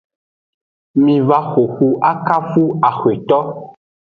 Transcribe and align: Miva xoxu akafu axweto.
Miva 1.03 1.39
xoxu 1.51 1.87
akafu 2.11 2.63
axweto. 2.89 3.39